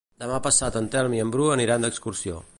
[0.21, 2.45] Demà passat en Telm i en Bru aniran d'excursió.